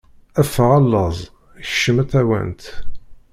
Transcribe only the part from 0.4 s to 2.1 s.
Ffeɣ a laẓ, kcemm a